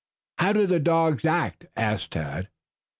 "How 0.39 0.53
did 0.53 0.69
the 0.69 0.79
dogs 0.79 1.25
act?" 1.25 1.67
asked 1.77 2.13
Tad. 2.13 2.49